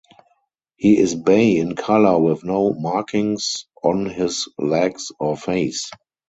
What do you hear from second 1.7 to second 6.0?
color with no markings on his legs or face.